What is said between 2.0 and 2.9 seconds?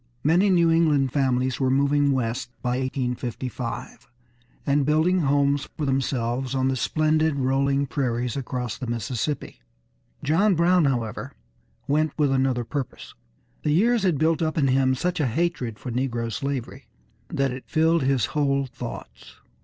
west by